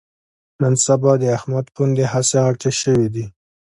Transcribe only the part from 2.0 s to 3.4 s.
هسې غټې شوې دي